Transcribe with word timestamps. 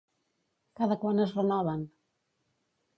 Cada 0.79 0.97
quan 1.05 1.23
es 1.27 1.37
renoven? 1.39 1.87